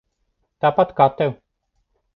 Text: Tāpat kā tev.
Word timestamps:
Tāpat 0.65 0.95
kā 1.01 1.09
tev. 1.21 1.39